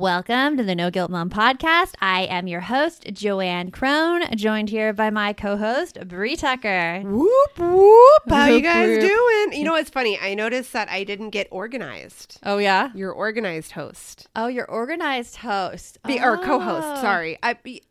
[0.00, 1.92] Welcome to the No Guilt Mom podcast.
[2.00, 7.02] I am your host, Joanne Crone, joined here by my co host, Brie Tucker.
[7.04, 8.22] Whoop whoop!
[8.30, 9.00] How you guys whoop.
[9.02, 9.58] doing?
[9.58, 10.18] You know what's funny?
[10.18, 12.38] I noticed that I didn't get organized.
[12.42, 12.88] Oh, yeah?
[12.94, 15.98] You're organized host, Oh, you're organized host.
[16.06, 16.86] Be- or co-host.
[16.90, 17.00] Oh.
[17.02, 17.52] Sorry, I.
[17.52, 17.82] Be-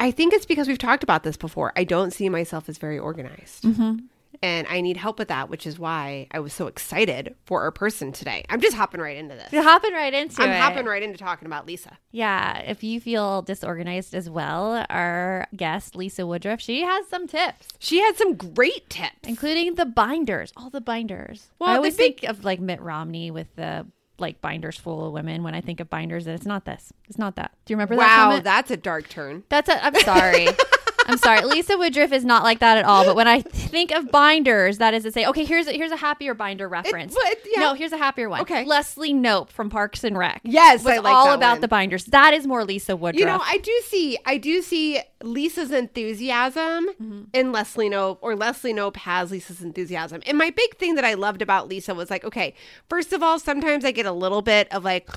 [0.00, 1.74] I think it's because we've talked about this before.
[1.76, 4.06] I don't see myself as very organized, Mm-hmm.
[4.42, 7.70] And I need help with that, which is why I was so excited for our
[7.70, 8.44] person today.
[8.48, 9.52] I'm just hopping right into this.
[9.52, 10.44] You're hopping right into it.
[10.44, 10.60] I'm it.
[10.60, 11.98] hopping right into talking about Lisa.
[12.10, 17.68] Yeah, if you feel disorganized as well, our guest, Lisa Woodruff, she has some tips.
[17.78, 19.12] She had some great tips.
[19.24, 21.48] including the binders, all the binders.
[21.58, 23.86] Well, I always big- think of like Mitt Romney with the
[24.18, 26.92] like binders full of women when I think of binders, and it's not this.
[27.08, 27.52] It's not that.
[27.66, 28.28] Do you remember that?
[28.28, 29.44] Wow, that's a dark turn.
[29.48, 29.84] That's a.
[29.84, 30.48] I'm sorry.
[31.06, 31.42] I'm sorry.
[31.44, 33.04] Lisa Woodruff is not like that at all.
[33.04, 35.96] But when I think of binders, that is to say, okay, here's a, here's a
[35.96, 37.14] happier binder reference.
[37.14, 37.60] but, yeah.
[37.60, 38.40] No, here's a happier one.
[38.42, 38.64] Okay.
[38.64, 40.40] Leslie Knope from Parks and Rec.
[40.44, 41.60] Yes, was I like all about one.
[41.60, 42.04] the binders.
[42.06, 43.18] That is more Lisa Woodruff.
[43.20, 47.22] You know, I do see, I do see Lisa's enthusiasm Mm-hmm.
[47.32, 50.22] in Leslie Knope, or Leslie Knope has Lisa's enthusiasm.
[50.26, 52.54] And my big thing that I loved about Lisa was like, okay,
[52.88, 55.08] first of all, sometimes I get a little bit of like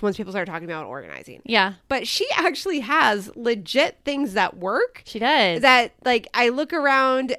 [0.00, 5.02] once people start talking about organizing, yeah, but she actually has legit things that work.
[5.04, 5.62] she does.
[5.62, 7.36] That like I look around,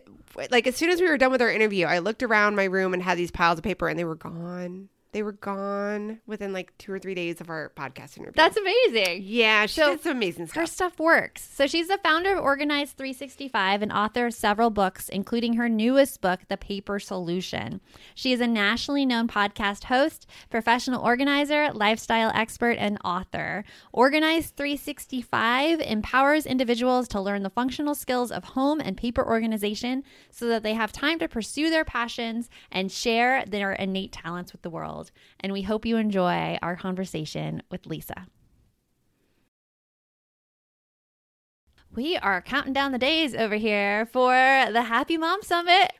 [0.51, 2.93] like as soon as we were done with our interview, I looked around my room
[2.93, 4.89] and had these piles of paper, and they were gone.
[5.11, 8.33] They were gone within like two or three days of our podcast interview.
[8.35, 9.23] That's amazing.
[9.23, 10.55] yeah, she So, did some amazing stuff.
[10.55, 10.91] Her stuff.
[10.93, 11.49] stuff works.
[11.51, 16.21] So she's the founder of Organize 365 and author of several books, including her newest
[16.21, 17.81] book, The Paper Solution.
[18.13, 23.63] She is a nationally known podcast host, professional organizer, lifestyle expert, and author.
[23.91, 30.47] Organize 365 empowers individuals to learn the functional skills of home and paper organization so
[30.47, 34.69] that they have time to pursue their passions and share their innate talents with the
[34.69, 34.98] world.
[35.39, 38.27] And we hope you enjoy our conversation with Lisa.
[41.99, 45.91] We are counting down the days over here for the Happy Mom Summit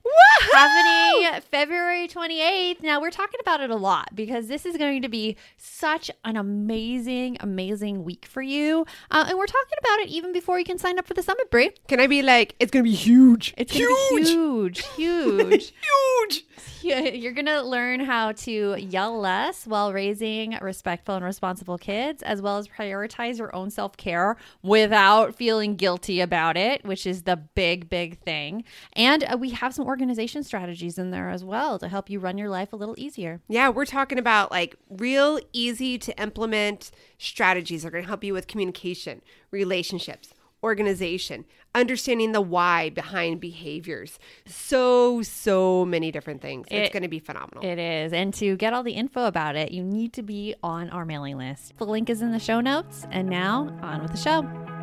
[0.54, 2.82] happening February 28th.
[2.82, 6.38] Now, we're talking about it a lot because this is going to be such an
[6.38, 8.86] amazing, amazing week for you.
[9.12, 11.52] Uh, and we're talking about it even before you can sign up for the summit,
[11.52, 11.72] Brie.
[11.90, 13.54] Can I be like, it's gonna be huge.
[13.58, 15.74] It's going to be huge, huge.
[16.24, 16.46] huge.
[16.82, 22.42] You're going to learn how to yell less while raising respectful and responsible kids, as
[22.42, 27.38] well as prioritize your own self care without feeling guilty about it, which is the
[27.38, 28.64] big, big thing.
[28.94, 32.38] And uh, we have some organization strategies in there as well to help you run
[32.38, 33.42] your life a little easier.
[33.48, 38.34] Yeah, we're talking about like real easy to implement strategies that are gonna help you
[38.34, 39.22] with communication,
[39.52, 40.34] relationships,
[40.64, 44.20] organization, understanding the why behind behaviors.
[44.46, 46.68] So, so many different things.
[46.70, 47.64] it's gonna be phenomenal.
[47.64, 48.14] It is.
[48.14, 51.38] And to get all the info about it, you need to be on our mailing
[51.38, 51.78] list.
[51.78, 53.06] The link is in the show notes.
[53.12, 54.79] And now, on with the show.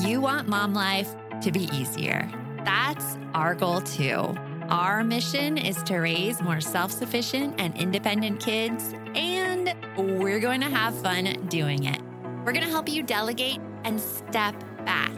[0.00, 2.28] You want mom life to be easier.
[2.64, 4.34] That's our goal too.
[4.68, 10.68] Our mission is to raise more self sufficient and independent kids, and we're going to
[10.68, 12.00] have fun doing it.
[12.44, 15.12] We're going to help you delegate and step back.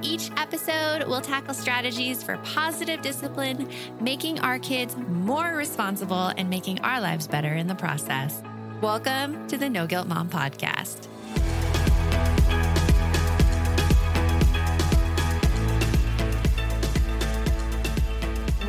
[0.00, 3.68] Each episode we'll tackle strategies for positive discipline,
[4.00, 8.42] making our kids more responsible and making our lives better in the process.
[8.80, 11.11] Welcome to the No Guilt Mom Podcast.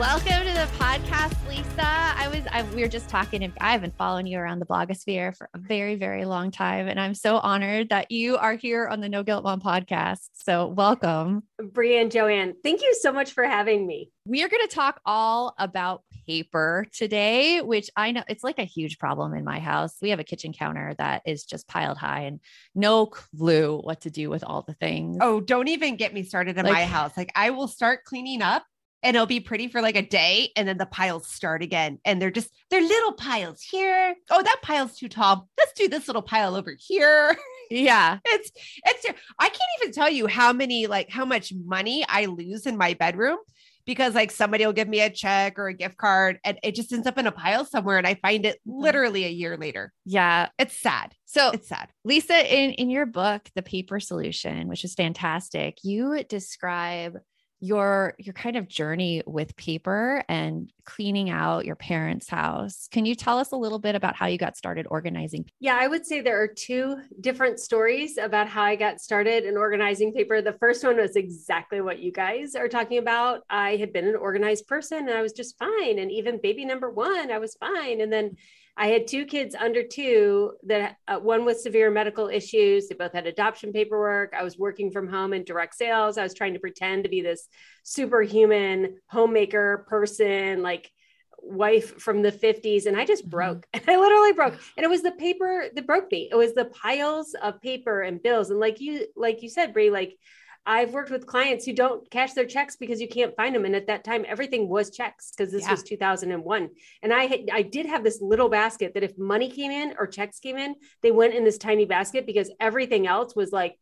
[0.03, 1.81] Welcome to the podcast, Lisa.
[1.81, 3.53] I was I, we were just talking.
[3.61, 7.13] I've been following you around the blogosphere for a very, very long time, and I'm
[7.13, 10.27] so honored that you are here on the No Guilt Mom podcast.
[10.33, 12.53] So, welcome, Brie and Joanne.
[12.63, 14.11] Thank you so much for having me.
[14.25, 18.65] We are going to talk all about paper today, which I know it's like a
[18.65, 19.95] huge problem in my house.
[20.01, 22.41] We have a kitchen counter that is just piled high, and
[22.75, 25.19] no clue what to do with all the things.
[25.21, 27.15] Oh, don't even get me started in Like- my house.
[27.15, 28.65] Like I will start cleaning up
[29.03, 31.99] and it'll be pretty for like a day and then the piles start again.
[32.05, 34.15] And they're just they're little piles here.
[34.31, 35.49] Oh, that pile's too tall.
[35.57, 37.37] Let's do this little pile over here.
[37.69, 38.51] yeah, it's
[38.85, 39.05] it's
[39.39, 42.93] I can't even tell you how many like how much money I lose in my
[42.93, 43.37] bedroom
[43.85, 46.93] because like somebody will give me a check or a gift card and it just
[46.93, 48.81] ends up in a pile somewhere and I find it Mhm.
[48.81, 49.91] literally a year later.
[50.05, 50.47] yeah.
[50.57, 51.13] It's sad.
[51.25, 51.89] So, It's sad.
[52.05, 57.17] Lisa, in in your book, The Paper Solution, which is fantastic, you describe
[57.63, 62.89] your your kind of journey with paper and cleaning out your parents' house.
[62.91, 65.49] Can you tell us a little bit about how you got started organizing?
[65.61, 69.55] Yeah, I would say there are two different stories about how I got started in
[69.55, 70.41] organizing paper.
[70.41, 73.43] The first one was exactly what you guys are talking about.
[73.49, 75.99] I had been an organized person and I was just fine.
[75.99, 78.01] And even baby number one, I was fine.
[78.01, 78.35] And then
[78.75, 82.87] I had two kids under two that uh, one with severe medical issues.
[82.87, 84.33] They both had adoption paperwork.
[84.37, 86.17] I was working from home in direct sales.
[86.17, 87.47] I was trying to pretend to be this
[87.83, 90.89] superhuman homemaker person, like
[91.37, 92.85] wife from the 50s.
[92.87, 93.29] And I just Mhm.
[93.29, 93.67] broke.
[93.87, 94.55] I literally broke.
[94.75, 96.29] And it was the paper that broke me.
[96.31, 98.49] It was the piles of paper and bills.
[98.49, 100.17] And like you, like you said, Brie, like
[100.65, 103.65] I've worked with clients who don't cash their checks because you can't find them.
[103.65, 105.71] And at that time, everything was checks because this Yeah.
[105.71, 106.69] was 2001.
[107.01, 110.07] And I had, I did have this little basket that if money came in or
[110.07, 113.77] checks came in, they went in this tiny basket because everything else was like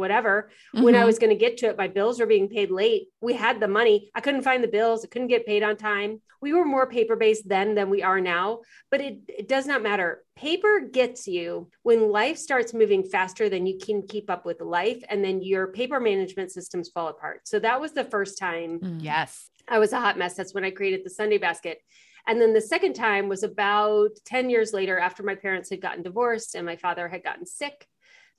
[0.00, 0.50] whatever.
[0.72, 1.06] When I Mhm.
[1.06, 3.08] was going to get to it, my bills were being paid late.
[3.20, 4.10] We had the money.
[4.14, 5.04] I couldn't find the bills.
[5.04, 6.20] I couldn't get paid on time.
[6.42, 8.60] We were more paper based then than we are now,
[8.90, 10.24] but it, it does not matter.
[10.34, 15.02] Paper gets you when life starts moving faster than you can keep up with life,
[15.10, 17.46] and then your paper management systems fall apart.
[17.46, 18.98] So that was the first time Mm.
[19.04, 19.50] Yes.
[19.68, 20.34] I was a hot mess.
[20.34, 21.78] That's when I created the Sunday basket.
[22.26, 26.02] And then the second time was about 10 years later after my parents had gotten
[26.02, 27.86] divorced and my father had gotten sick.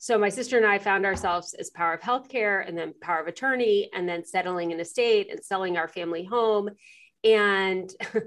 [0.01, 3.27] So my sister and I found ourselves as power of healthcare and then power of
[3.27, 6.71] attorney and then settling in an estate and selling our family home.
[7.24, 7.88] And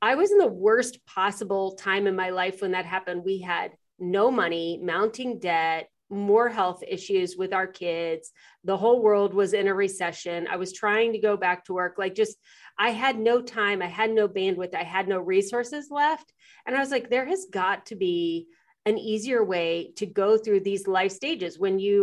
[0.00, 3.24] I was in the worst possible time in my life when that happened.
[3.24, 8.30] We had no money, mounting debt, more health issues with our kids.
[8.62, 10.46] The whole world was in a recession.
[10.46, 12.36] I was trying to go back to work, like just
[12.78, 16.32] I had no time, I had no bandwidth, I had no resources left.
[16.66, 18.46] And I was like, there has got to be
[18.90, 21.58] an easier way to go through these life stages.
[21.64, 21.98] When you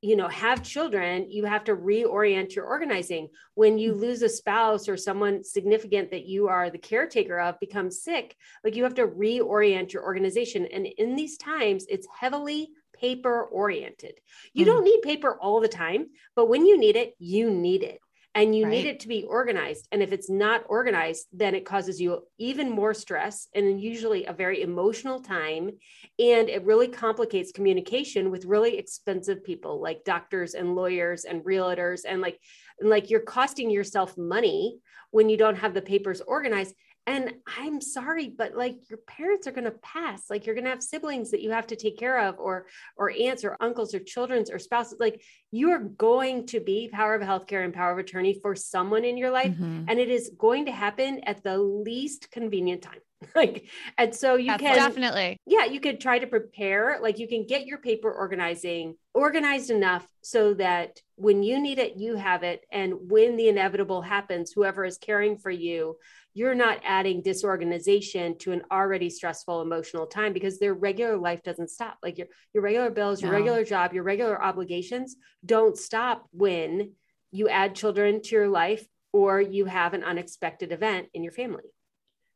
[0.00, 3.24] you know have children you have to reorient your organizing.
[3.54, 7.94] When you lose a spouse or someone significant that you are the caretaker of becomes
[8.08, 10.66] sick like you have to reorient your organization.
[10.74, 12.62] And in these times it's heavily
[13.00, 14.14] paper oriented
[14.54, 14.70] you Hmm.
[14.70, 16.02] don't need paper all the time
[16.36, 18.00] but when you need it you need it
[18.38, 19.88] and you need it to be organized.
[19.90, 24.32] And if it's not organized then it causes you even more stress and usually a
[24.32, 25.70] very emotional time.
[26.18, 32.02] And it really complicates communication with really expensive people like doctors and lawyers and realtors
[32.08, 32.38] and like
[32.80, 34.78] like you're costing yourself money
[35.10, 36.74] when you don't have the papers organized
[37.08, 40.70] and i'm sorry but like your parents are going to pass like you're going to
[40.70, 43.98] have siblings that you have to take care of or or aunts or uncles or
[44.00, 47.98] children's or spouses like you are going to be power of healthcare and power of
[47.98, 49.86] attorney for someone in your life Mhm.
[49.88, 53.00] and it is going to happen at the least convenient time
[53.34, 55.38] like and so you That's can Definitely.
[55.46, 60.06] yeah you could try to prepare like you can get your paper organizing organized enough
[60.22, 64.84] so that when you need it you have it and when the inevitable happens whoever
[64.84, 65.96] is caring for you
[66.38, 71.68] you're not adding disorganization to an already stressful emotional time because their regular life doesn't
[71.68, 73.38] stop like your your regular bills your No.
[73.38, 76.92] regular job your regular obligations don't stop when
[77.32, 81.64] you add children to your life or you have an unexpected event in your family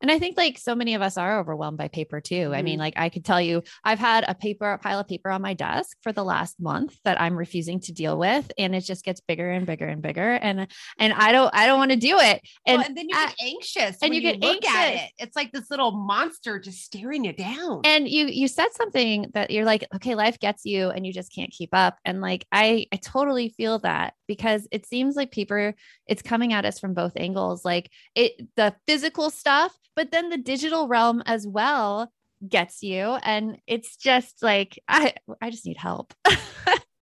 [0.03, 2.53] And I think like so many of us are overwhelmed by paper too.
[2.55, 2.81] I mean, mm-hmm.
[2.81, 5.55] like I could tell you, I've had a paper, a pile of paper on my
[5.55, 8.51] desk for the last month that I'm refusing to deal with.
[8.59, 10.33] And it just gets bigger and bigger and bigger.
[10.33, 10.67] And
[10.99, 12.43] and I don't I don't want to do it.
[12.67, 15.07] And, Well, and then you I- get anxious and when you get look at anxious.
[15.07, 15.23] it.
[15.23, 17.81] It's like this little monster just staring you down.
[17.85, 21.33] and you you said something that you're like okay life gets you and you just
[21.33, 25.75] can't keep up and like i i totally feel that because it seems like paper
[26.07, 30.39] it's coming at us from both angles like it the physical stuff but then the
[30.39, 32.11] digital realm as well
[32.49, 36.13] gets you and it's just like i i just need help.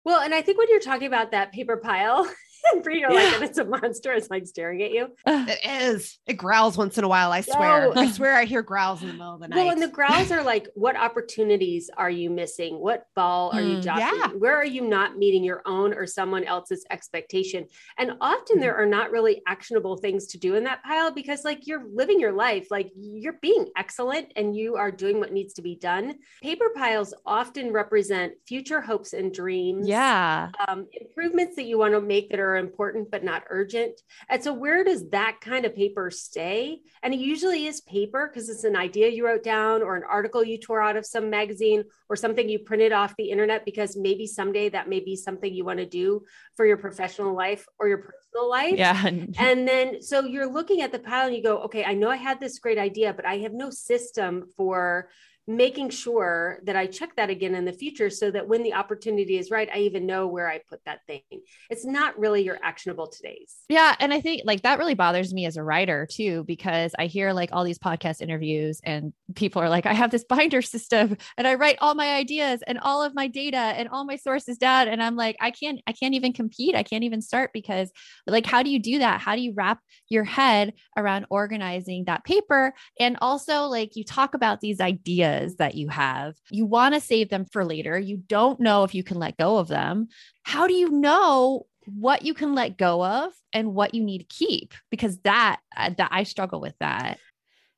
[0.04, 2.28] Well, and I think when you're talking about that paper pile,
[2.72, 5.08] and Brie, you're like, and it's a monster, it's like staring at you.
[5.26, 5.58] it
[5.94, 6.18] is.
[6.26, 7.32] It growls once in a while.
[7.32, 7.92] I swear.
[7.94, 8.00] No.
[8.00, 9.56] I swear I hear growls in the middle of the night.
[9.56, 12.78] Well, and the growls are like, what opportunities are you missing?
[12.80, 14.04] What ball are you Mm, dropping?
[14.18, 14.28] yeah.
[14.38, 17.66] Where are you not meeting your own or someone else's expectation?
[17.98, 21.66] And often there are not really actionable things to do in that pile because, like,
[21.66, 25.62] you're living your life, like, you're being excellent and you are doing what needs to
[25.62, 26.14] be done.
[26.42, 29.86] Paper piles often represent future hopes and dreams.
[29.86, 34.00] yeah um, improvements that you want to make that are important but not urgent.
[34.28, 36.80] And so, where does that kind of paper stay?
[37.02, 40.45] And it usually is paper because it's an idea you wrote down or an article
[40.45, 44.26] you tore out of some magazine or something you printed off the internet because maybe
[44.26, 46.23] someday that may be something you want to do
[46.57, 48.75] for your professional life or your personal life.
[48.76, 49.07] yeah
[49.38, 52.16] And then, so you're looking at the pile and you go, okay, I know I
[52.16, 55.09] had this great idea, but I have no system for
[55.47, 59.38] making sure that I check that again in the future so that when the opportunity
[59.38, 61.23] is right, I even know where I put that thing.
[61.70, 63.56] It's not really your actionable today's.
[63.68, 63.97] Yeah.
[63.99, 67.32] And I think like that really bothers me as a writer too, because I hear
[67.32, 71.47] like all these podcast interviews and people are like, I have this binder system and
[71.47, 74.88] I write all my ideas and all of my data and all my sources down.
[74.88, 76.75] And I'm like, I can't, I can't even compete.
[76.75, 77.90] I can't even start because
[78.26, 79.20] like, how do you do that?
[79.20, 82.73] How do you wrap your head around organizing that paper?
[82.99, 87.28] And also like you talk about these ideas that you have, you want to save
[87.28, 87.99] them for later.
[87.99, 90.08] You don't know if you can let go of them
[90.50, 94.25] how do you know what you can let go of and what you need to
[94.25, 97.18] keep because that uh, that I struggle with that.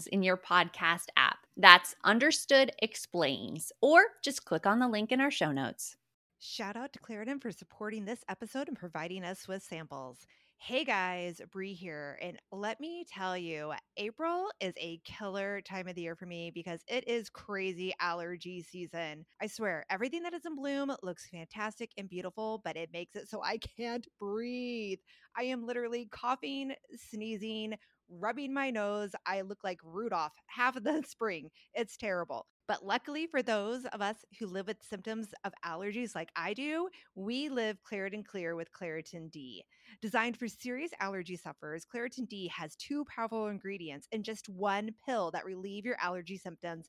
[0.00, 1.38] in your podcast app.
[1.56, 5.96] That's Understood Explains, or just click on the link in our show notes.
[6.38, 10.26] Shout out to Claritin for supporting this episode and providing us with samples.
[10.64, 12.18] Hey guys, Brie here.
[12.22, 16.52] And let me tell you, April is a killer time of the year for me
[16.54, 19.26] because it is crazy allergy season.
[19.40, 23.28] I swear, everything that is in bloom looks fantastic and beautiful, but it makes it
[23.28, 25.00] so I can't breathe.
[25.36, 26.74] I am literally coughing,
[27.10, 27.74] sneezing,
[28.20, 29.12] rubbing my nose.
[29.26, 31.50] I look like Rudolph half of the spring.
[31.74, 32.46] It's terrible.
[32.68, 36.88] But luckily for those of us who live with symptoms of allergies like I do,
[37.14, 39.64] we live Claritin Clear with Claritin D.
[40.00, 45.30] Designed for serious allergy sufferers, Claritin D has two powerful ingredients in just one pill
[45.32, 46.88] that relieve your allergy symptoms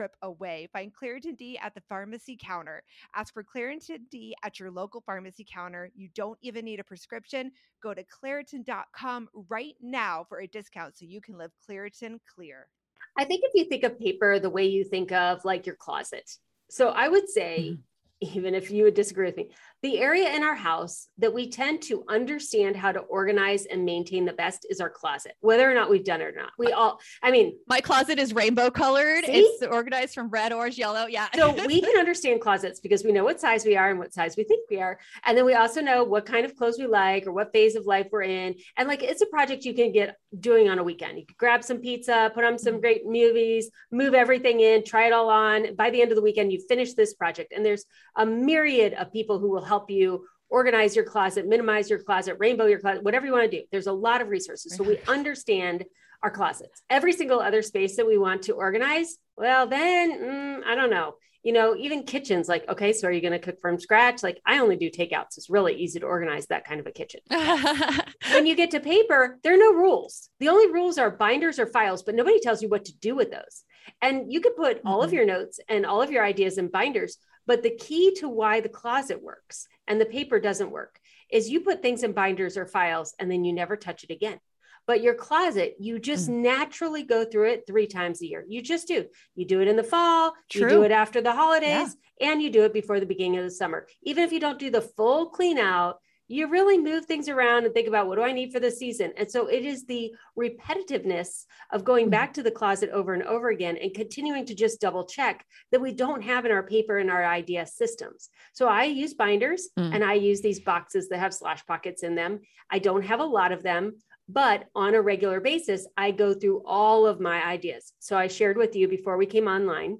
[0.01, 0.67] trip away.
[0.73, 2.81] Find Claritin D at the pharmacy counter.
[3.15, 5.91] Ask for Claritin D at your local pharmacy counter.
[5.95, 7.51] You don't even need a prescription.
[7.83, 12.67] Go to Claritin.com right now for a discount so you can live Claritin clear.
[13.15, 16.31] I think if you think of paper the way you think of like your closet.
[16.71, 18.37] So I would say, mm-hmm.
[18.37, 21.81] even if you would disagree with me, the area in our house that we tend
[21.81, 25.89] to understand how to organize and maintain the best is our closet, whether or not
[25.89, 26.51] we've done it or not.
[26.59, 29.25] We all, I mean, my closet is rainbow colored.
[29.25, 29.31] See?
[29.39, 31.07] It's organized from red, orange, yellow.
[31.07, 31.27] Yeah.
[31.33, 34.37] so we can understand closets because we know what size we are and what size
[34.37, 34.99] we think we are.
[35.25, 37.87] And then we also know what kind of clothes we like or what phase of
[37.87, 38.55] life we're in.
[38.77, 41.17] And like it's a project you can get doing on a weekend.
[41.17, 42.81] You can grab some pizza, put on some mm-hmm.
[42.81, 45.75] great movies, move everything in, try it all on.
[45.75, 47.51] By the end of the weekend, you finish this project.
[47.55, 47.85] And there's
[48.15, 52.65] a myriad of people who will help you organize your closet, minimize your closet, rainbow
[52.65, 53.63] your closet, whatever you want to do.
[53.71, 54.75] There's a lot of resources.
[54.75, 55.85] So we understand
[56.21, 56.81] our closets.
[56.89, 61.13] Every single other space that we want to organize, well, then mm, I don't know.
[61.41, 64.21] You know, even kitchens, like, okay, so are you going to cook from scratch?
[64.21, 65.37] Like, I only do takeouts.
[65.37, 67.21] It's really easy to organize that kind of a kitchen.
[68.33, 70.29] when you get to paper, there are no rules.
[70.39, 73.31] The only rules are binders or files, but nobody tells you what to do with
[73.31, 73.63] those.
[74.01, 74.87] And you could put mm-hmm.
[74.87, 75.17] all of mm-hmm.
[75.17, 77.17] your notes and all of your ideas in binders,
[77.47, 80.99] but the key to why the closet works and the paper doesn't work
[81.31, 84.39] is you put things in binders or files and then you never touch it again.
[84.87, 86.41] But your closet, you just mm.
[86.41, 88.43] naturally go through it three times a year.
[88.47, 89.05] You just do.
[89.35, 90.63] You do it in the fall, True.
[90.63, 92.31] you do it after the holidays, yeah.
[92.31, 93.87] and you do it before the beginning of the summer.
[94.03, 95.97] Even if you don't do the full clean out,
[96.31, 99.11] you really move things around and think about what do I need for the season.
[99.17, 102.11] And so it is the repetitiveness of going mm-hmm.
[102.11, 105.81] back to the closet over and over again and continuing to just double check that
[105.81, 108.29] we don't have in our paper and our idea systems.
[108.53, 109.93] So I use binders mm.
[109.93, 112.39] and I use these boxes that have slash pockets in them.
[112.69, 113.95] I don't have a lot of them.
[114.29, 117.91] But on a regular basis, I go through all of my ideas.
[117.99, 119.97] So I shared with you before we came online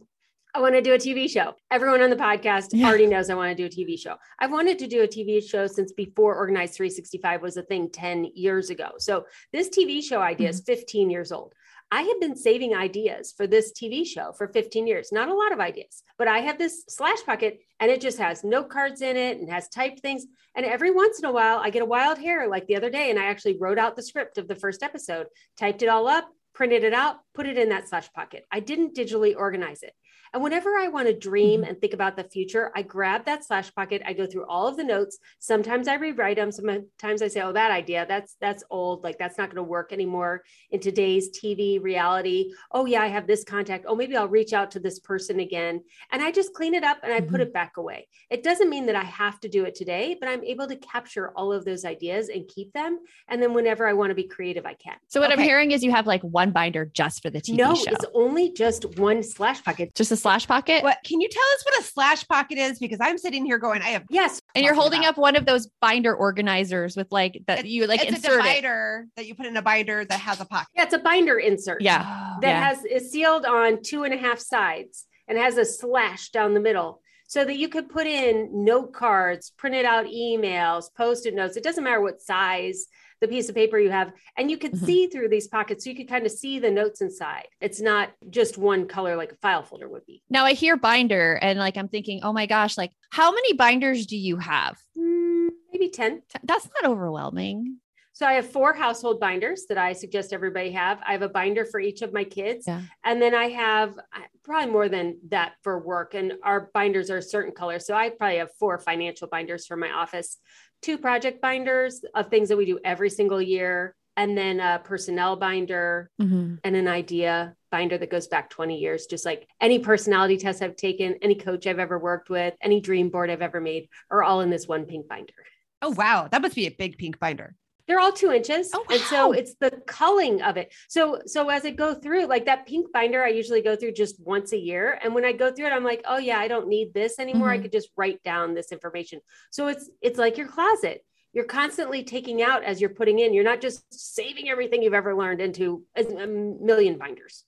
[0.53, 1.55] I want to do a TV show.
[1.71, 2.87] Everyone on the podcast yeah.
[2.87, 4.15] already knows I want to do a TV show.
[4.39, 8.31] I've wanted to do a TV show since before Organize 365 was a thing 10
[8.35, 8.91] years ago.
[8.97, 10.55] So this TV show idea mm-hmm.
[10.55, 11.53] is 15 years old.
[11.93, 15.11] I have been saving ideas for this TV show for 15 years.
[15.11, 18.43] Not a lot of ideas, but I have this slash pocket and it just has
[18.43, 20.25] note cards in it and has typed things.
[20.55, 23.09] And every once in a while, I get a wild hair like the other day,
[23.09, 25.27] and I actually wrote out the script of the first episode,
[25.57, 28.45] typed it all up, printed it out, put it in that slash pocket.
[28.51, 29.93] I didn't digitally organize it.
[30.33, 31.69] And whenever I want to dream mm-hmm.
[31.69, 34.01] and think about the future, I grab that slash pocket.
[34.05, 35.19] I go through all of the notes.
[35.39, 36.51] Sometimes I rewrite them.
[36.51, 39.03] Sometimes I say, "Oh, that idea, that's that's old.
[39.03, 43.27] Like that's not going to work anymore in today's TV reality." Oh yeah, I have
[43.27, 43.85] this contact.
[43.87, 45.81] Oh, maybe I'll reach out to this person again.
[46.11, 47.29] And I just clean it up and I mm-hmm.
[47.29, 48.07] put it back away.
[48.29, 51.31] It doesn't mean that I have to do it today, but I'm able to capture
[51.35, 52.99] all of those ideas and keep them.
[53.27, 54.95] And then whenever I want to be creative, I can.
[55.07, 55.41] So what okay.
[55.41, 57.91] I'm hearing is you have like one binder just for the TV no, show.
[57.91, 59.93] it's only just one slash pocket.
[59.93, 60.83] Just a slash pocket.
[60.83, 62.79] What can you tell us what a slash pocket is?
[62.79, 64.41] Because I'm sitting here going, I have yes.
[64.55, 65.11] And you're holding about.
[65.11, 69.07] up one of those binder organizers with like that you like it's insert a divider
[69.07, 69.15] it.
[69.17, 70.69] that you put in a binder that has a pocket.
[70.75, 71.81] Yeah, it's a binder insert.
[71.81, 72.37] Yeah.
[72.41, 72.67] That yeah.
[72.69, 76.59] has is sealed on two and a half sides and has a slash down the
[76.59, 77.00] middle
[77.31, 81.55] so that you could put in note cards, printed out emails, post-it notes.
[81.55, 82.87] It doesn't matter what size
[83.21, 84.85] the piece of paper you have and you could mm-hmm.
[84.85, 88.09] see through these pockets so you could kind of see the notes inside it's not
[88.31, 91.77] just one color like a file folder would be now i hear binder and like
[91.77, 96.23] i'm thinking oh my gosh like how many binders do you have mm, maybe 10
[96.43, 97.77] that's not overwhelming
[98.13, 100.99] so I have four household binders that I suggest everybody have.
[101.07, 102.65] I have a binder for each of my kids.
[102.67, 102.81] Yeah.
[103.05, 103.97] And then I have
[104.43, 106.13] probably more than that for work.
[106.13, 107.79] And our binders are a certain color.
[107.79, 110.37] So I probably have four financial binders for my office,
[110.81, 115.37] two project binders of things that we do every single year, and then a personnel
[115.37, 116.55] binder mm-hmm.
[116.65, 120.75] and an idea binder that goes back 20 years, just like any personality test I've
[120.75, 124.41] taken, any coach I've ever worked with, any dream board I've ever made are all
[124.41, 125.33] in this one pink binder.
[125.81, 126.27] Oh, wow.
[126.29, 127.55] That must be a big pink binder
[127.91, 128.85] they're all two inches oh, wow.
[128.95, 130.71] and so it's the culling of it.
[130.87, 134.15] So so as i go through like that pink binder i usually go through just
[134.21, 136.69] once a year and when i go through it i'm like oh yeah i don't
[136.69, 137.49] need this anymore.
[137.49, 137.59] Mm-hmm.
[137.59, 139.19] i could just write down this information.
[139.49, 141.03] So it's it's like your closet.
[141.33, 143.33] You're constantly taking out as you're putting in.
[143.33, 147.43] You're not just saving everything you've ever learned into a million binders.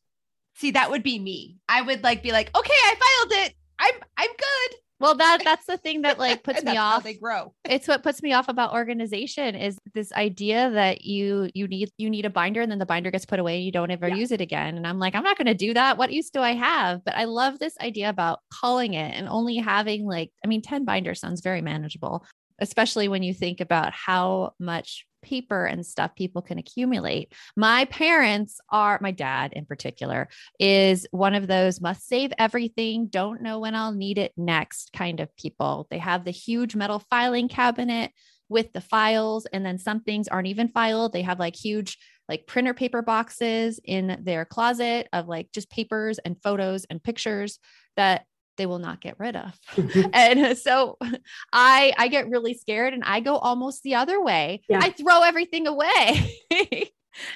[0.56, 1.58] See that would be me.
[1.70, 3.54] I would like be like okay i filed it.
[3.80, 4.73] I'm i'm good
[5.04, 7.04] well, that that's the thing that like puts me off.
[7.04, 7.54] they grow.
[7.66, 12.10] It's what puts me off about organization is this idea that you you need you
[12.10, 14.16] need a binder and then the binder gets put away and you don't ever yeah.
[14.16, 14.78] use it again.
[14.78, 15.98] And I'm like, I'm not going to do that.
[15.98, 17.04] What use do I have?
[17.04, 20.86] But I love this idea about calling it and only having like, I mean, 10
[20.86, 22.26] binders sounds very manageable,
[22.60, 27.34] especially when you think about how much paper and stuff people can accumulate.
[27.56, 30.28] My parents are, my dad in particular,
[30.60, 35.20] is one of those must save everything, don't know when I'll need it next kind
[35.20, 35.88] of people.
[35.90, 38.12] They have the huge metal filing cabinet
[38.50, 41.14] with the files, and then some things aren't even filed.
[41.14, 41.98] They have like huge,
[42.30, 47.60] like printer paper boxes in their closet of like just papers and photos and pictures
[47.96, 48.26] that
[48.58, 49.60] they will not get rid of.
[50.14, 50.98] and so
[51.54, 54.64] I I get really scared and I go almost the other way.
[54.70, 54.80] Yeah.
[54.82, 56.38] I throw everything away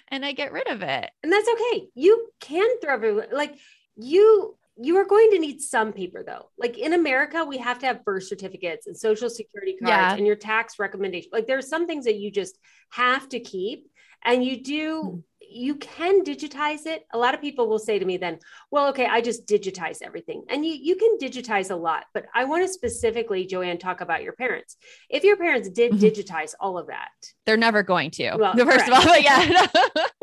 [0.09, 1.09] and I get rid of it.
[1.23, 1.87] And that's okay.
[1.95, 3.57] You can throw everyone like
[3.95, 6.49] you you are going to need some paper though.
[6.57, 10.15] Like in America, we have to have birth certificates and social security cards Yeah.
[10.15, 11.31] and your tax recommendation.
[11.33, 12.57] Like there's some things that you just
[12.91, 13.89] have to keep.
[14.23, 15.19] And you do, mm-hmm.
[15.49, 17.05] You can digitize it.
[17.13, 18.39] A lot of people will say to me then,
[18.71, 20.43] well, okay, I just digitize everything.
[20.49, 24.23] And you you can digitize a lot, but I want to specifically, Joanne, talk about
[24.23, 24.77] your parents.
[25.09, 25.99] If your parents did Mhm.
[25.99, 27.09] digitize all of that,
[27.45, 28.35] They're never going to.
[28.37, 29.67] Well, first of all, but yeah.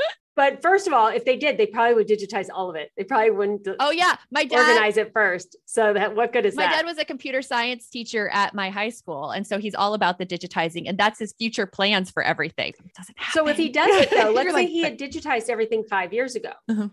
[0.36, 2.90] but first of all, if they did, they probably would digitize all of it.
[2.96, 5.56] They probably wouldn't oh yeah, my dad organize it first.
[5.66, 6.72] So that what good is my that?
[6.72, 10.18] dad was a computer science teacher at my high school and so he's all about
[10.18, 12.72] the digitizing and that's his future plans for everything.
[12.84, 15.84] It doesn't so if he does it though, let's say like, he had digitized everything
[15.84, 16.52] five years ago.
[16.68, 16.88] Uh-huh.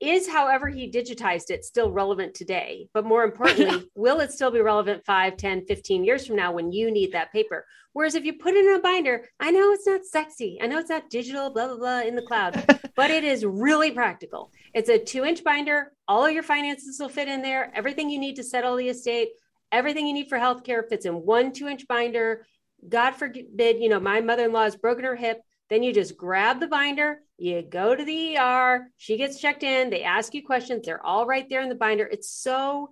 [0.00, 2.88] Is however he digitized it still relevant today?
[2.92, 6.72] But more importantly, will it still be relevant 5, 10, 15 years from now when
[6.72, 7.66] you need that paper?
[7.92, 10.58] Whereas if you put it in a binder, I know it's not sexy.
[10.62, 12.64] I know it's not digital, blah, blah, blah in the cloud,
[12.96, 14.50] but it is really practical.
[14.74, 15.92] It's a two inch binder.
[16.08, 17.70] All of your finances will fit in there.
[17.74, 19.28] Everything you need to settle the estate,
[19.70, 22.46] everything you need for healthcare fits in one two inch binder.
[22.88, 25.42] God forbid, you know, my mother in law has broken her hip.
[25.68, 29.90] Then you just grab the binder, you go to the ER, she gets checked in,
[29.90, 32.06] they ask you questions, they're all right there in the binder.
[32.06, 32.90] It's so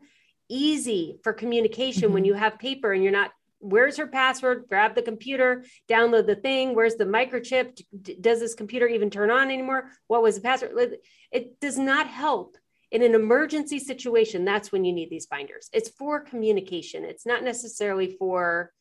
[0.49, 2.27] easy for communication when Mhm.
[2.27, 3.33] you have paper and you're not
[3.63, 4.65] where's her password?
[4.71, 7.79] Grab the computer download the thing where's the microchip?
[8.03, 9.91] D- does this computer even turn on anymore?
[10.07, 10.97] What was the password?
[11.31, 12.57] It does not help
[12.91, 14.47] in an emergency situation.
[14.47, 15.69] That's when you need these binders.
[15.75, 17.05] It's for communication.
[17.05, 18.73] It's not necessarily for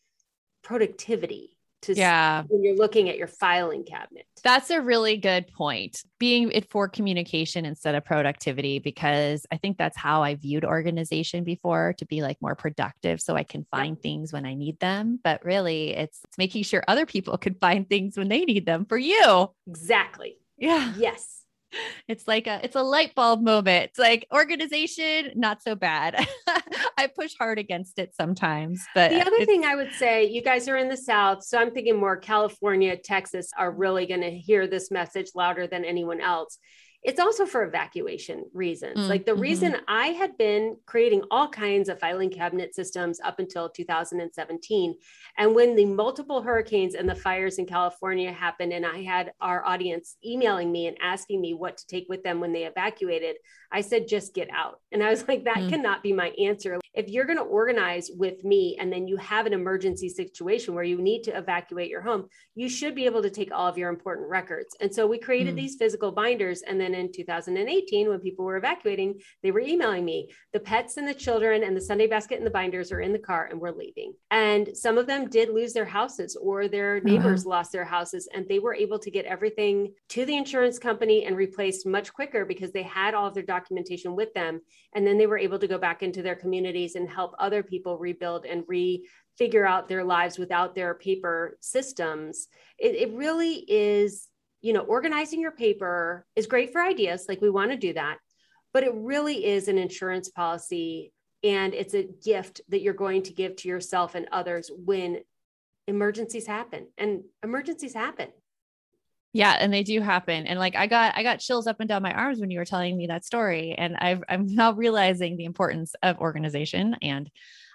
[0.64, 2.44] productivity to yeah.
[2.48, 6.04] when you're looking at your filing cabinet That's a really good point.
[6.20, 11.44] Being it for communication instead of productivity, because I think that's how I viewed organization
[11.44, 15.20] before to be like more productive so I can find things when I need them.
[15.24, 18.86] But really, it's, it's making sure other people can find things when they need them
[18.86, 19.50] for you.
[19.68, 20.94] exactly Yeah.
[20.98, 21.39] yes
[22.08, 23.92] It's like a it's a light bulb moment.
[23.92, 26.16] It's like organization, not so bad.
[26.98, 30.68] I push hard against it sometimes, but The other thing I would say, you guys
[30.68, 34.66] are in the South, so I'm thinking more California, Texas are really going to hear
[34.66, 36.58] this message louder than anyone else.
[37.02, 39.00] It's also for evacuation reasons.
[39.00, 39.40] Mm, like the mhm.
[39.42, 44.96] reason I had been creating all kinds of filing cabinet systems up until 2017.
[45.38, 49.66] And when the multiple hurricanes and the fires in California happened, and I had our
[49.66, 53.38] audience emailing me and asking me what to take with them when they evacuated,
[53.72, 54.82] I said, just get out.
[54.92, 55.70] And I was like, that Mm.
[55.70, 56.80] cannot be my answer.
[56.94, 60.84] If you're going to organize with me and then you have an emergency situation where
[60.84, 63.90] you need to evacuate your home, you should be able to take all of your
[63.90, 64.76] important records.
[64.82, 65.58] And so we created Mm.
[65.58, 66.62] these physical binders.
[66.64, 71.08] And then in 2018, when people were evacuating, they were emailing me the pets and
[71.08, 73.72] the children and the Sunday basket and the binders are in the car and we're
[73.72, 74.14] leaving.
[74.32, 77.06] And some of them did lose their houses or their uh-huh.
[77.06, 81.26] neighbors lost their houses and they were able to get everything to the insurance company
[81.26, 84.62] and replaced much quicker because they had all of their documentation with them.
[84.94, 87.98] And then they were able to go back into their communities and help other people
[87.98, 89.06] rebuild and re
[89.40, 92.50] figure out their lives without their paper systems.
[92.78, 94.28] It, it really is,
[94.62, 97.26] you know, organizing your paper is great for ideas.
[97.28, 98.18] Like we want to do that,
[98.74, 101.12] but it really is an insurance policy
[101.44, 105.20] and it's a gift that you're going to give to yourself and others when
[105.88, 108.28] emergencies happen and emergencies happen
[109.34, 110.48] Yeah, and they do happen.
[110.48, 112.66] And like I got I got chills up and down my arms when you were
[112.66, 113.76] telling me that story.
[113.78, 116.96] And I've I'm now realizing the importance of organization.
[117.02, 117.30] And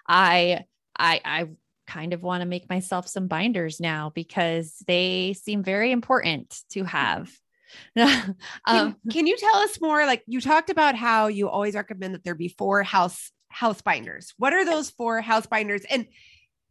[0.07, 0.65] I
[0.97, 1.45] I I
[1.85, 6.83] kind of want to make myself some binders now because they seem very important to
[6.83, 7.31] have.
[7.97, 8.35] Can,
[8.67, 10.05] um, can you tell us more?
[10.05, 14.33] Like you talked about how you always recommend that there be four house house binders.
[14.37, 15.81] What are those four house binders?
[15.89, 16.05] And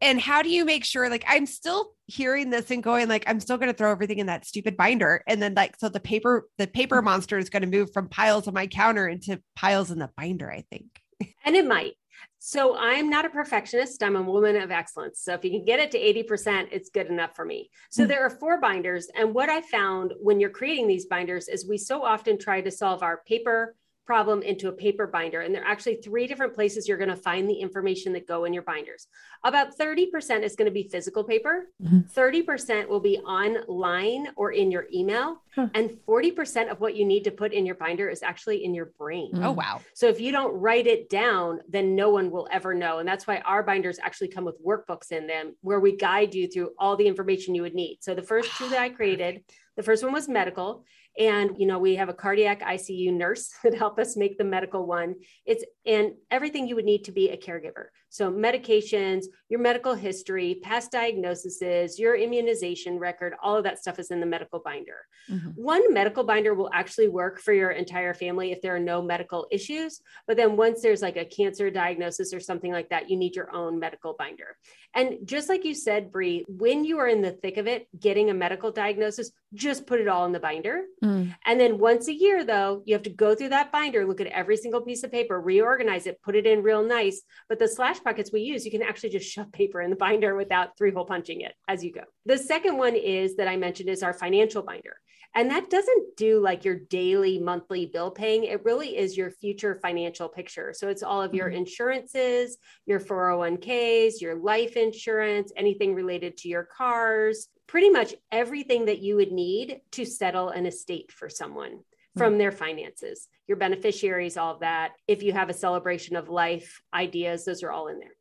[0.00, 3.40] and how do you make sure like I'm still hearing this and going like I'm
[3.40, 6.46] still going to throw everything in that stupid binder and then like so the paper
[6.59, 9.98] the paper monster is going to move from piles on my counter into piles in
[9.98, 11.00] the binder I think.
[11.44, 11.94] and it might.
[12.38, 14.03] So I'm not a perfectionist.
[14.03, 15.20] I'm a woman of excellence.
[15.20, 17.70] So if you can get it to 80%, it's good enough for me.
[17.90, 18.09] So Mm.
[18.09, 19.09] there are four binders.
[19.14, 22.70] And what I found when you're creating these binders is we so often try to
[22.70, 25.40] solve our paper problem into a paper binder.
[25.40, 28.45] And there are actually three different places you're going to find the information that go
[28.45, 29.07] in your binders.
[29.45, 32.11] About 30% is going to be physical paper, Mhm.
[32.11, 35.69] 30% will be online or in your email, Huh.
[35.75, 38.87] and 40% of what you need to put in your binder is actually in your
[38.99, 39.33] brain.
[39.35, 39.45] Mm.
[39.47, 39.81] Oh wow.
[39.95, 42.99] So if you don't write it down, then no one will ever know.
[42.99, 46.47] And that's why our binders actually come with workbooks in them where we guide you
[46.49, 47.99] through all the information you would need.
[48.03, 49.45] So the first two that I created,
[49.77, 50.85] the first one was medical.
[51.18, 54.87] And you know, we have a cardiac ICU nurse that help us make the medical
[54.87, 55.14] one.
[55.46, 57.87] It's and everything you would need to be a caregiver.
[58.14, 64.12] So medications, your medical history, past diagnoses, your immunization record, all of that stuff is
[64.12, 64.98] in the medical binder.
[65.29, 65.57] Mhm.
[65.57, 69.48] One medical binder will actually work for your entire family if there are no medical
[69.50, 70.00] issues.
[70.29, 73.53] But then once there's like a cancer diagnosis or something like that, you need your
[73.53, 74.59] own medical binder.
[74.94, 78.31] And just like you said, Brie, when you are in the thick of it, getting
[78.31, 80.85] a medical diagnosis, just put it all in the binder.
[81.03, 81.35] Mm.
[81.46, 84.29] And then once a year, though, you have to go through that binder, look at
[84.29, 87.22] every single piece of paper, reorganize it, put it in real nice.
[87.48, 90.37] But the slash pockets we use, you can actually just shove paper in the binder
[90.37, 92.03] without three hole punching it as you go.
[92.27, 94.97] The second one is that I mentioned is our financial binder.
[95.37, 98.45] And that doesn't do like your daily, monthly bill paying.
[98.45, 100.73] It really is your future financial picture.
[100.73, 101.57] So it's all of your Mhm.
[101.57, 109.01] insurances, your 401ks, your life insurance, anything related to your cars, pretty much everything that
[109.01, 111.81] you would need to settle an estate for someone
[112.16, 112.38] from mm-hmm.
[112.38, 114.92] their finances, your beneficiaries, all of that.
[115.09, 118.14] If you have a celebration of life ideas, those are all in there.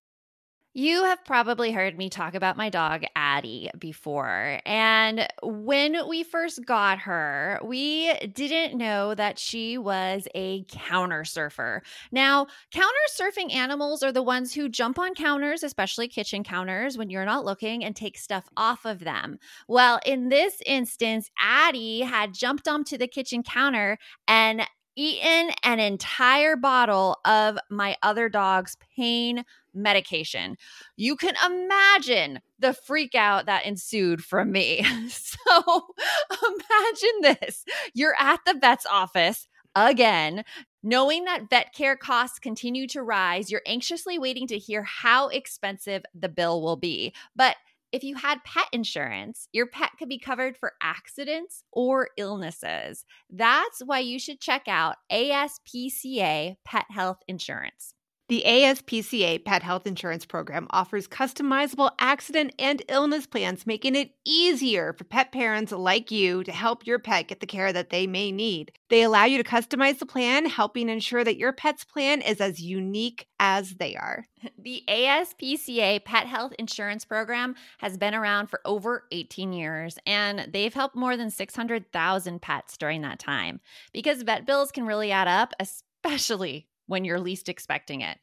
[0.75, 4.59] You have probably heard me talk about my dog, Addie, before.
[4.65, 11.83] And when we first got her, we didn't know that she was a counter surfer.
[12.11, 17.11] Now, counter surfing animals are the ones who jump on counters, especially kitchen counters, when
[17.11, 19.37] you're not looking and take stuff off of them.
[19.67, 24.63] Well, in this instance, Addie had jumped onto the kitchen counter and
[24.95, 30.57] eaten an entire bottle of my other dog's pain medication.
[30.95, 34.85] You can imagine the freak out that ensued from me.
[35.09, 35.83] So
[36.31, 40.43] imagine this you're at the vet's office again.
[40.83, 46.03] Knowing that vet care costs continue to rise, you're anxiously waiting to hear how expensive
[46.13, 47.13] the bill will be.
[47.35, 47.55] But
[47.93, 53.05] if you had pet insurance, your pet could be covered for accidents or illnesses.
[53.29, 57.93] That's why you should check out ASPCA Pet Health Insurance.
[58.33, 64.91] The ASPCA Pet Health Insurance Program offers customizable accident and illness plans, making it easier
[64.93, 68.31] for pet parents like you to help your pet get the care that they may
[68.31, 68.71] need.
[68.89, 72.59] They allow you to customize the plan, helping ensure that your pet's plan is as
[72.59, 74.25] unique as they are.
[74.57, 80.73] The ASPCA Pet Health Insurance Program has been around for over 18 years, and they've
[80.73, 83.61] helped more than 600,000 pets during that time.
[83.93, 88.17] Because vet bills can really add up, especially when you're least expecting it.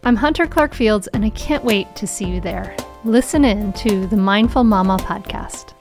[0.05, 2.75] I'm Hunter Clark Fields, and I can't wait to see you there.
[3.05, 5.75] Listen in to the Mindful Mama podcast.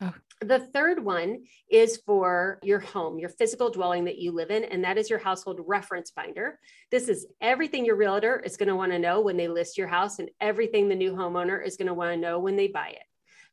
[0.00, 0.14] Oh.
[0.40, 4.82] The third one is for your home, your physical dwelling that you live in, and
[4.82, 6.58] that is your household reference binder.
[6.90, 9.88] This is everything your realtor is going to want to know when they list your
[9.88, 12.88] house, and everything the new homeowner is going to want to know when they buy
[12.88, 13.02] it.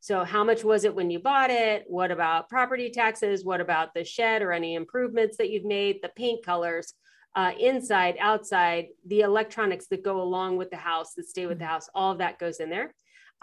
[0.03, 1.85] So, how much was it when you bought it?
[1.87, 3.45] What about property taxes?
[3.45, 5.99] What about the shed or any improvements that you've made?
[6.01, 6.93] The paint colors,
[7.37, 11.65] uh, inside, outside, the electronics that go along with the house, that stay with the
[11.65, 12.93] house, all of that goes in there.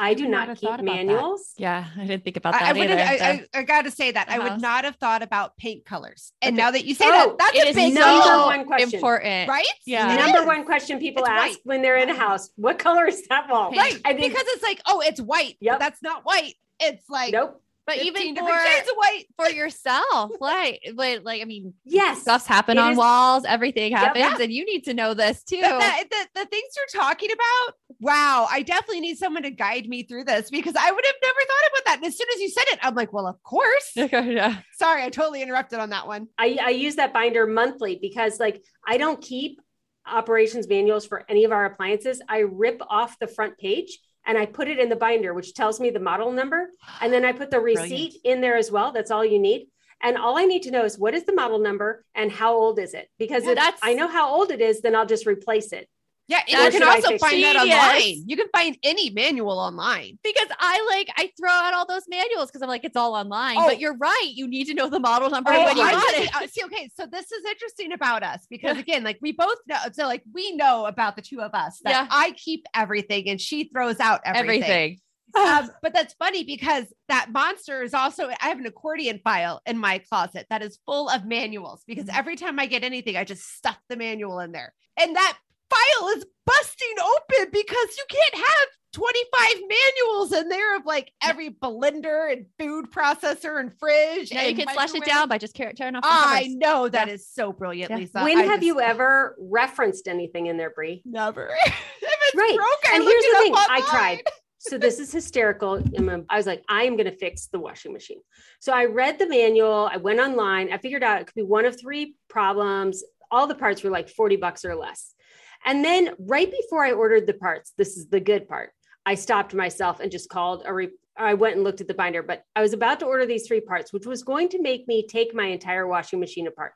[0.00, 0.84] I do would not not keep thought that.
[0.84, 1.52] manuals.
[1.58, 2.98] Yeah, I didn't think about that I wouldn't.
[2.98, 3.24] either.
[3.24, 6.32] I, I, I got to say that I would not have thought about paint colors.
[6.42, 6.62] And Okay.
[6.64, 8.94] now that you say Oh, that, that's it a is big number deal, one question.
[8.94, 9.48] important.
[9.48, 9.66] right?
[9.86, 10.12] Yeah.
[10.14, 10.46] It Number is.
[10.46, 11.56] one question people It's ask white.
[11.64, 13.70] when they're in a house: What color is that wall?
[13.72, 14.00] right?
[14.04, 15.56] I think because it's like, oh, it's white.
[15.60, 15.78] Yep.
[15.78, 16.54] That's not white.
[16.80, 17.62] It's like nope.
[17.86, 19.24] But even for, different shades of white.
[19.36, 22.22] for yourself, like, but like, I mean, Yes.
[22.22, 24.16] stuff's happen on is- walls, everything Yep.
[24.16, 25.60] happens, and you need to know this too.
[25.60, 29.86] But the, the, the things you're talking about, wow, I definitely need someone to guide
[29.88, 31.96] me through this because I would have never thought about that.
[31.96, 33.90] And as soon as you said it, I'm like, well, of course.
[33.96, 34.58] yeah.
[34.78, 36.28] Sorry, I totally interrupted on that one.
[36.38, 39.58] I, I use that binder monthly because like I don't keep
[40.06, 42.22] operations manuals for any of our appliances.
[42.28, 45.80] I rip off the front page and I put it in the binder, which tells
[45.80, 46.70] me the model number.
[47.00, 48.92] And then I put the receipt in there as well.
[48.92, 49.68] That's all you need.
[50.02, 52.78] And all I need to know is what is the model number and how old
[52.78, 53.08] is it?
[53.18, 55.88] Because Yeah, if that's- I know how old it is, then I'll just replace it.
[56.30, 58.22] Yeah, and Or you can also find that online.
[58.28, 60.16] You can find any manual online.
[60.22, 63.56] Because I like I throw out all those manuals because I'm like it's all online.
[63.58, 63.66] Oh.
[63.66, 64.30] But you're right.
[64.32, 66.50] You need to know the model number Oh, when you got it.
[66.52, 70.06] see, okay, so this is interesting about us because again, like we both know, so
[70.06, 72.06] like we know about the two of us that Yeah.
[72.10, 74.62] I keep everything and she throws out everything.
[74.62, 75.00] Everything.
[75.34, 79.78] um, but that's funny because that monster is also I have an accordion file in
[79.78, 82.18] my closet that is full of manuals because Mm-hmm.
[82.18, 84.72] every time I get anything, I just stuff the manual in there.
[84.96, 85.36] And that
[85.70, 91.50] file is busting open because you can't have 25 manuals in there of like every
[91.50, 94.32] blender and food processor and fridge.
[94.32, 96.54] Now you and can slash it down by just tear- tearing off the I covers.
[96.56, 97.96] know that is so brilliant, Yeah.
[97.98, 98.22] Lisa.
[98.22, 101.02] when I have just- you ever referenced anything in there, Brie?
[101.04, 101.50] never?
[101.66, 102.56] if it's Right.
[102.56, 104.22] broke, I and here's it the up thing I tried.
[104.58, 105.82] So this is hysterical.
[105.96, 108.20] I'm a- I was like, I am going to fix the washing machine.
[108.58, 109.88] So I read the manual.
[109.90, 110.70] I went online.
[110.72, 113.02] I figured out it could be one of three problems.
[113.30, 115.14] All the parts were like 40 bucks or less.
[115.64, 118.70] And then right before I ordered the parts, this is the good part.
[119.06, 122.22] I stopped myself and just called a re- I went and looked at the binder,
[122.22, 125.06] but I was about to order these three parts, which was going to make me
[125.06, 126.72] take my entire washing machine apart.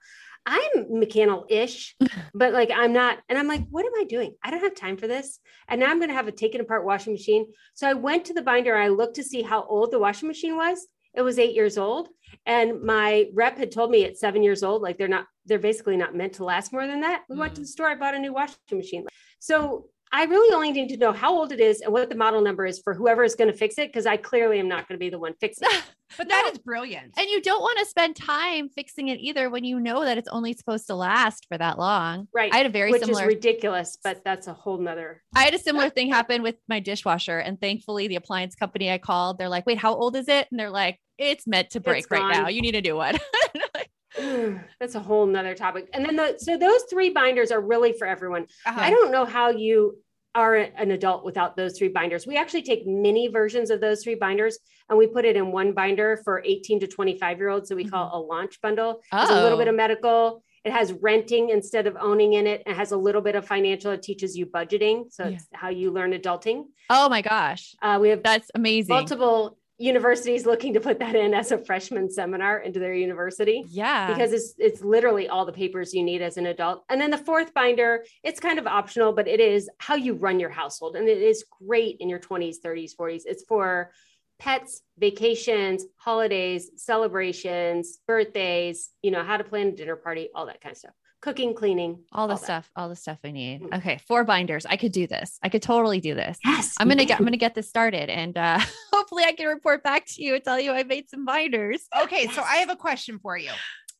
[0.46, 1.96] I'm mechanical ish,
[2.34, 3.18] but like I'm not.
[3.28, 4.34] And I'm like, what am I doing?
[4.42, 5.38] I don't have time for this.
[5.68, 7.46] And now I'm going to have a taken apart washing machine.
[7.74, 10.28] So I went to the binder and I looked to see how old the washing
[10.28, 10.86] machine was.
[11.14, 12.08] It was eight years old.
[12.46, 15.96] And my rep had told me at seven years old, like they're not, they're basically
[15.96, 17.22] not meant to last more than that.
[17.28, 17.64] We went to mm.
[17.64, 19.06] the store, I bought a new washing machine.
[19.38, 22.40] So I really only need to know how old it is and what the model
[22.40, 24.96] number is for whoever is going to fix it, because I clearly am not going
[24.96, 25.82] to be the one fixing it.
[26.16, 27.14] But that is brilliant.
[27.18, 30.28] And you don't want to spend time fixing it either when you know that it's
[30.28, 32.28] only supposed to last for that long.
[32.32, 32.54] Right.
[32.54, 35.24] I had a very Which similar is ridiculous, but that's a whole nother.
[35.34, 37.38] I had a similar thing happen with my dishwasher.
[37.40, 40.46] And thankfully the appliance company I called, they're like, wait, how old is it?
[40.52, 42.46] And they're like, it's meant to break right now.
[42.46, 43.18] You need a new one.
[44.78, 45.88] that's a whole nother topic.
[45.92, 48.46] And then the so those three binders are really for everyone.
[48.66, 48.80] Uh-huh.
[48.80, 49.98] I don't know how you
[50.34, 52.26] are an adult without those three binders.
[52.26, 55.72] We actually take mini versions of those three binders and we put it in one
[55.72, 57.68] binder for 18 to 25 year olds.
[57.68, 59.00] So we call it a launch bundle.
[59.12, 59.70] There's a little bit Oh.
[59.70, 60.42] of medical.
[60.64, 62.62] It has renting instead of owning in it.
[62.66, 63.92] It has a little bit of financial.
[63.92, 65.04] It teaches you budgeting.
[65.12, 65.30] So Yeah.
[65.36, 66.64] it's how you learn adulting.
[66.90, 67.74] oh my gosh.
[67.80, 68.94] Uh, we have That's amazing.
[68.94, 74.06] multiple universities looking to put that in as a freshman seminar into their university yeah.
[74.12, 76.84] because it's it's literally all the papers you need as an adult.
[76.88, 80.38] And then the fourth binder, it's kind of optional, but it is how you run
[80.38, 80.94] your household.
[80.94, 83.22] And it is great in your 20s, 30s, 40s.
[83.24, 83.90] It's for
[84.38, 90.60] pets, vacations, holidays, celebrations, birthdays, you know, how to plan a dinner party, all that
[90.60, 90.94] kind of stuff.
[91.24, 92.44] Cooking, cleaning, all the that.
[92.44, 93.62] stuff, all the stuff I need.
[93.62, 93.78] Mm.
[93.78, 93.98] Okay.
[94.06, 94.66] Four binders.
[94.66, 95.38] I could do this.
[95.42, 96.38] I could totally do this.
[96.44, 96.74] Yes.
[96.78, 98.60] I'm gonna get I'm gonna get this started and uh
[98.92, 101.86] hopefully I can report back to you and tell you I made some binders.
[102.02, 103.52] Okay, so I have a question for you.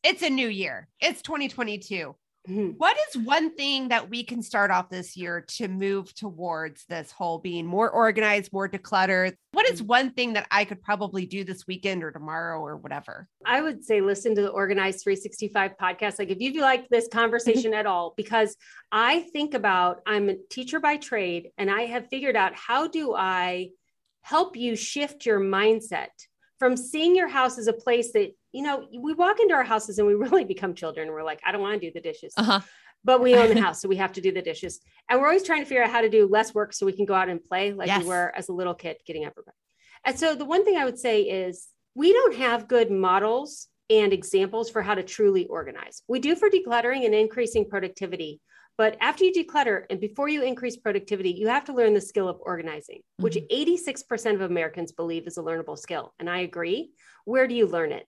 [0.03, 0.87] It's a new year.
[0.99, 2.15] It's 2022.
[2.47, 2.75] Mhm.
[2.77, 7.11] What is one thing that we can start off this year to move towards this
[7.11, 9.35] whole being more organized, more decluttered?
[9.51, 13.27] What is one thing that I could probably do this weekend or tomorrow or whatever?
[13.45, 16.19] I would say listen to the Organized 365 podcast.
[16.19, 18.55] Like if you like this conversation at all, because
[18.91, 23.13] I think about I'm a teacher by trade and I have figured out how do
[23.13, 23.69] I
[24.21, 26.09] help you shift your mindset
[26.59, 29.97] from seeing your house as a place that, you know, we walk into our houses
[29.99, 31.11] and we really become children.
[31.11, 32.33] We're like, I don't want to do the dishes.
[32.37, 32.61] Uh-huh.
[33.03, 34.79] But we own the house, so we have to do the dishes.
[35.09, 37.05] And we're always trying to figure out how to do less work so we can
[37.05, 38.01] go out and play like Yes.
[38.01, 39.33] we were as a little kid getting up.
[40.05, 44.11] And so the one thing I would say is we don't have good models and
[44.13, 46.01] examples for how to truly organize.
[46.07, 48.41] We do for decluttering and increasing productivity.
[48.77, 52.27] But after you declutter and before you increase productivity, you have to learn the skill
[52.27, 56.13] of organizing, which 86% of Americans believe is a learnable skill.
[56.19, 56.91] And I agree.
[57.23, 58.05] Where do you learn it?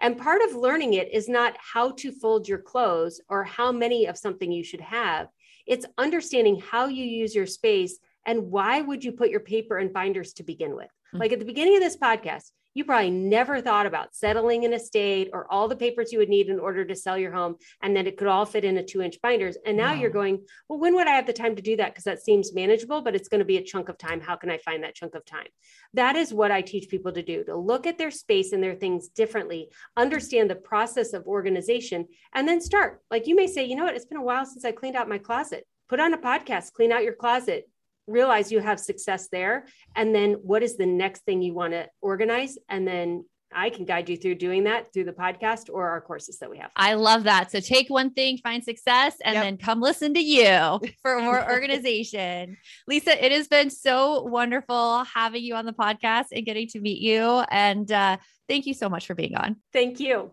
[0.00, 4.06] And part of learning it is not how to fold your clothes or how many
[4.06, 5.28] of something you should have.
[5.66, 9.92] It's understanding how you use your space and why would you put your paper and
[9.92, 10.90] binders to begin with.
[11.14, 11.20] Mhm.
[11.20, 15.30] Like at the beginning of this podcast, you probably never thought about settling an estate
[15.32, 18.06] or all the papers you would need in order to sell your home and then
[18.06, 19.56] it could all fit in a two inch binders.
[19.64, 21.92] And now you're going well when would i have the time to do that?
[21.92, 24.20] Because that seems manageable but it's going to be a chunk of time.
[24.20, 25.46] How can i find that chunk of time?
[25.94, 28.74] That is what i teach people to do to look at their space and their
[28.74, 33.00] things differently understand the process of organization and then start.
[33.10, 33.94] Like you may say you know what?
[33.94, 35.64] It's been a while since i cleaned out my closet.
[35.88, 37.68] Put on a podcast clean out your closet
[38.06, 41.88] realize you have success there and then what is the next thing you want to
[42.00, 43.24] organize and then
[43.56, 46.58] I can guide you through doing that through the podcast or our courses that we
[46.58, 46.70] have.
[46.74, 47.52] I love that.
[47.52, 49.42] So take one thing, find success, and Yep.
[49.44, 52.56] then come listen to you for more organization.
[52.88, 57.00] Lisa, it has been so wonderful having you on the podcast and getting to meet
[57.00, 57.22] you.
[57.50, 58.16] And uh,
[58.48, 59.56] thank you so much for being on.
[59.72, 60.32] Thank you.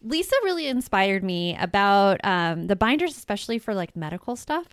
[0.00, 4.66] Lisa really inspired me about um, the binders, especially for like medical stuff.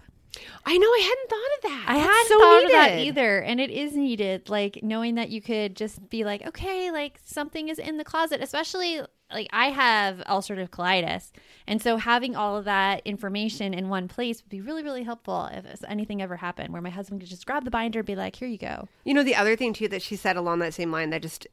[0.66, 0.88] I know.
[0.88, 1.86] I hadn't thought of that.
[1.88, 3.40] I That's hadn't so thought of that either.
[3.42, 7.70] And it is needed, like knowing that you could just be like, okay, like something
[7.70, 9.02] is in the closet, especially
[9.34, 11.32] like I have ulcerative colitis.
[11.68, 15.50] And so having all of that information in one place would be really, really helpful
[15.52, 18.36] if anything ever happened where my husband could just grab the binder and be like,
[18.36, 18.88] here you go.
[19.06, 21.48] You know, the other thing too that she said along that same line that just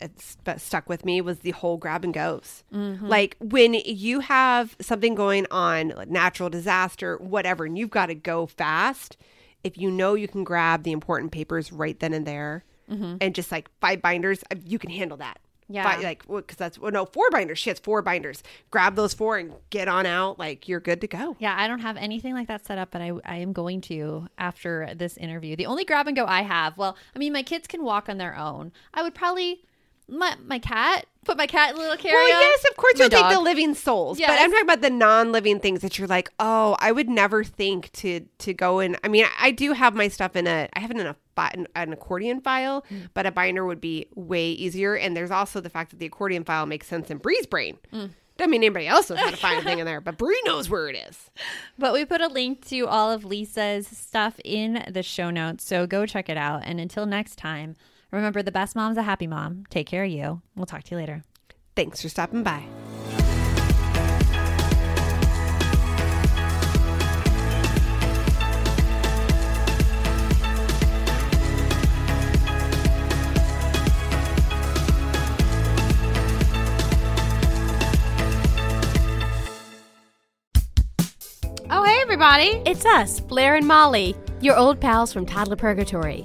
[0.56, 2.64] stuck with me was the whole grab and goes.
[3.08, 8.14] Like when you have something going on, like natural disaster, whatever, and you've got to
[8.14, 9.16] go fast.
[9.64, 12.64] If you know you can grab the important papers right then and there,
[13.20, 15.38] and just like five binders, uh, you can handle that.
[15.68, 15.82] Yeah.
[15.82, 17.58] Fi- like because that's well, no four binders.
[17.58, 18.42] She has four binders.
[18.70, 20.38] Grab those four and get on out.
[20.38, 21.36] Like you're good to go.
[21.38, 24.28] Yeah, I don't have anything like that set up, but I, I am going to
[24.38, 25.56] after this interview.
[25.56, 28.18] The only grab and go I have, well, I mean, my kids can walk on
[28.18, 28.72] their own.
[28.94, 29.62] I would probably
[30.08, 33.10] my my cat put my cat in a little carry Well, yes, of course you'll
[33.10, 36.74] take the living souls, but I'm talking about the non-living things that you're like, oh,
[36.80, 38.96] I would never think to to go in.
[39.04, 41.68] I mean, I do have my stuff in a, I have it in a an,
[41.76, 43.10] an accordion file, Mm.
[43.14, 44.96] but a binder would be way easier.
[44.96, 47.78] And there's also the fact that the accordion file makes sense in Brie's brain.
[47.92, 48.10] Mm.
[48.38, 50.68] Doesn't mean anybody else knows how to find a thing in there, but Bree knows
[50.70, 51.30] where it is.
[51.78, 55.64] But we put a link to all of Lisa's stuff in the show notes.
[55.64, 56.62] So go check it out.
[56.64, 57.74] And until next time,
[58.10, 59.64] remember the best mom's a happy mom.
[59.70, 60.42] Take care of you.
[60.54, 61.24] We'll talk to you later.
[61.76, 62.64] Thanks for stopping by.
[81.70, 82.62] Oh, hey, everybody.
[82.64, 86.24] It's us, Blair and Molly, your old pals from Toddler Purgatory.